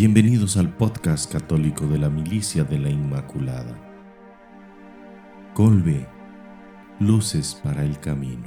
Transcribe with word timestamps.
Bienvenidos 0.00 0.56
al 0.56 0.74
podcast 0.74 1.30
católico 1.30 1.86
de 1.86 1.98
la 1.98 2.08
Milicia 2.08 2.64
de 2.64 2.78
la 2.78 2.88
Inmaculada. 2.88 3.76
Colbe, 5.52 6.06
luces 7.00 7.60
para 7.62 7.84
el 7.84 8.00
camino. 8.00 8.46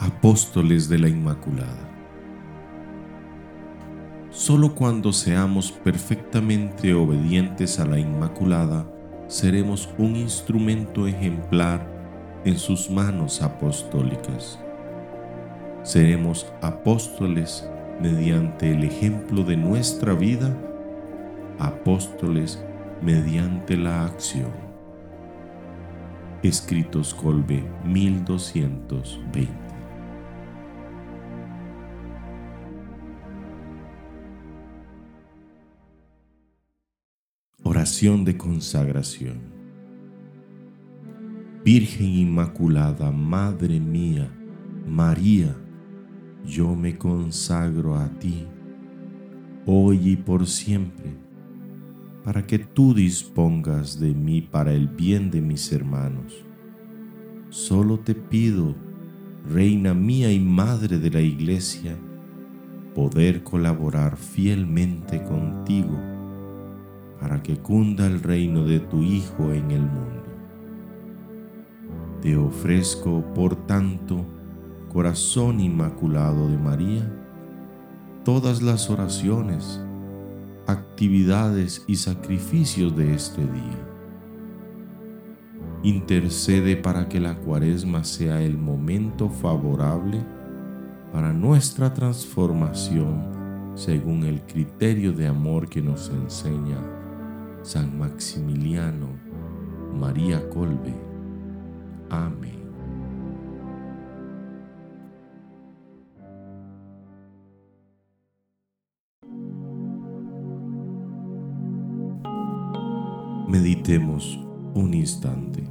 Apóstoles 0.00 0.88
de 0.88 0.98
la 0.98 1.08
Inmaculada. 1.08 1.88
Solo 4.30 4.74
cuando 4.74 5.12
seamos 5.12 5.70
perfectamente 5.70 6.94
obedientes 6.94 7.78
a 7.78 7.86
la 7.86 8.00
Inmaculada, 8.00 8.90
seremos 9.28 9.88
un 9.98 10.16
instrumento 10.16 11.06
ejemplar 11.06 11.97
en 12.44 12.58
sus 12.58 12.90
manos 12.90 13.42
apostólicas. 13.42 14.58
Seremos 15.82 16.46
apóstoles 16.60 17.68
mediante 18.00 18.72
el 18.72 18.84
ejemplo 18.84 19.42
de 19.42 19.56
nuestra 19.56 20.14
vida, 20.14 20.56
apóstoles 21.58 22.62
mediante 23.02 23.76
la 23.76 24.04
acción. 24.04 24.52
Escritos 26.42 27.14
Colbe 27.14 27.64
1220. 27.84 29.68
Oración 37.64 38.24
de 38.24 38.36
consagración. 38.36 39.57
Virgen 41.64 42.06
Inmaculada, 42.06 43.10
Madre 43.10 43.80
mía, 43.80 44.30
María, 44.86 45.56
yo 46.46 46.76
me 46.76 46.96
consagro 46.96 47.96
a 47.96 48.08
ti, 48.20 48.46
hoy 49.66 50.12
y 50.12 50.16
por 50.16 50.46
siempre, 50.46 51.16
para 52.22 52.46
que 52.46 52.60
tú 52.60 52.94
dispongas 52.94 53.98
de 53.98 54.14
mí 54.14 54.40
para 54.40 54.72
el 54.72 54.86
bien 54.86 55.32
de 55.32 55.40
mis 55.40 55.72
hermanos. 55.72 56.44
Solo 57.50 57.98
te 57.98 58.14
pido, 58.14 58.76
Reina 59.50 59.94
mía 59.94 60.32
y 60.32 60.38
Madre 60.38 60.98
de 60.98 61.10
la 61.10 61.20
Iglesia, 61.20 61.96
poder 62.94 63.42
colaborar 63.42 64.16
fielmente 64.16 65.22
contigo 65.24 65.98
para 67.20 67.42
que 67.42 67.56
cunda 67.56 68.06
el 68.06 68.22
reino 68.22 68.64
de 68.64 68.78
tu 68.78 69.02
Hijo 69.02 69.52
en 69.52 69.72
el 69.72 69.82
mundo. 69.82 70.27
Te 72.22 72.36
ofrezco, 72.36 73.22
por 73.32 73.54
tanto, 73.54 74.24
corazón 74.92 75.60
inmaculado 75.60 76.48
de 76.48 76.58
María, 76.58 77.08
todas 78.24 78.60
las 78.60 78.90
oraciones, 78.90 79.80
actividades 80.66 81.84
y 81.86 81.94
sacrificios 81.94 82.96
de 82.96 83.14
este 83.14 83.42
día. 83.42 83.88
Intercede 85.84 86.76
para 86.76 87.08
que 87.08 87.20
la 87.20 87.36
cuaresma 87.36 88.02
sea 88.02 88.42
el 88.42 88.58
momento 88.58 89.28
favorable 89.28 90.20
para 91.12 91.32
nuestra 91.32 91.94
transformación 91.94 93.72
según 93.76 94.24
el 94.24 94.42
criterio 94.42 95.12
de 95.12 95.28
amor 95.28 95.68
que 95.68 95.80
nos 95.80 96.10
enseña 96.10 96.78
San 97.62 97.96
Maximiliano 97.96 99.06
María 99.94 100.48
Colbe 100.50 101.07
Meditemos 113.48 114.38
un 114.74 114.92
instante. 114.92 115.64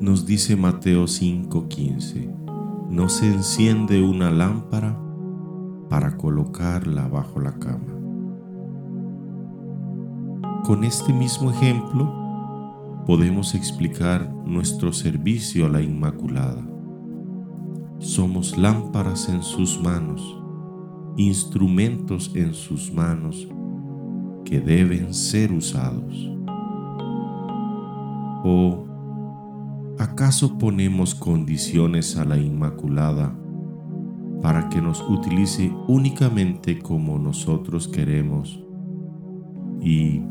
Nos 0.00 0.24
dice 0.24 0.56
Mateo 0.56 1.06
5:15, 1.06 2.34
no 2.88 3.10
se 3.10 3.26
enciende 3.26 4.02
una 4.02 4.30
lámpara 4.30 4.98
para 5.90 6.16
colocarla 6.16 7.08
bajo 7.08 7.40
la 7.40 7.58
cama. 7.58 7.92
Con 10.64 10.82
este 10.82 11.12
mismo 11.12 11.50
ejemplo, 11.50 12.10
podemos 13.06 13.54
explicar 13.54 14.32
nuestro 14.46 14.94
servicio 14.94 15.66
a 15.66 15.68
la 15.68 15.82
Inmaculada. 15.82 16.66
Somos 17.98 18.56
lámparas 18.56 19.28
en 19.28 19.42
sus 19.42 19.78
manos, 19.82 20.40
instrumentos 21.18 22.32
en 22.34 22.54
sus 22.54 22.90
manos 22.90 23.46
que 24.46 24.60
deben 24.60 25.12
ser 25.12 25.52
usados. 25.52 26.30
¿O 28.42 28.86
acaso 29.98 30.56
ponemos 30.56 31.14
condiciones 31.14 32.16
a 32.16 32.24
la 32.24 32.38
Inmaculada 32.38 33.36
para 34.40 34.68
que 34.68 34.80
nos 34.80 35.02
utilice 35.02 35.70
únicamente 35.88 36.78
como 36.78 37.18
nosotros 37.18 37.88
queremos 37.88 38.62
y 39.82 40.22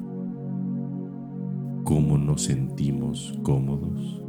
cómo 1.84 2.18
nos 2.18 2.44
sentimos 2.44 3.38
cómodos. 3.44 4.25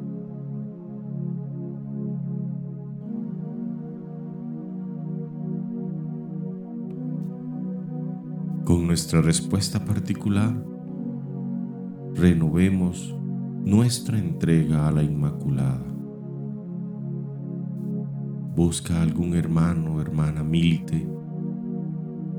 Con 8.66 8.84
nuestra 8.84 9.22
respuesta 9.22 9.84
particular, 9.84 10.52
renovemos 12.16 13.14
nuestra 13.64 14.18
entrega 14.18 14.88
a 14.88 14.90
la 14.90 15.04
Inmaculada. 15.04 15.86
Busca 18.56 19.00
algún 19.02 19.36
hermano 19.36 19.94
o 19.94 20.00
hermana 20.00 20.42
milite 20.42 21.06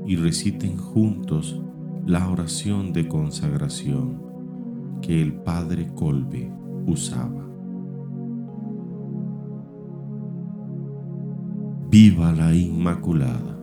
y 0.06 0.16
reciten 0.16 0.76
juntos 0.76 1.62
la 2.04 2.28
oración 2.28 2.92
de 2.92 3.08
consagración 3.08 4.20
que 5.00 5.22
el 5.22 5.32
padre 5.32 5.86
Colbe 5.94 6.52
usaba. 6.86 7.48
Viva 11.88 12.32
la 12.32 12.54
Inmaculada. 12.54 13.57